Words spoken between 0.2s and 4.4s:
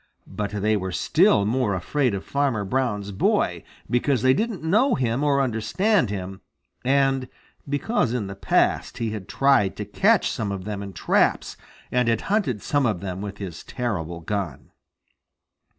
But they were still more afraid of Farmer Brown's boy, because they